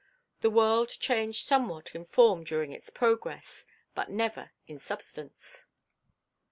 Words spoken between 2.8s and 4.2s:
progress, but